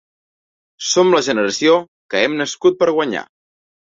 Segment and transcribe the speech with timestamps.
[0.91, 1.75] Som la generació
[2.13, 3.25] que hem nascut per guanyar.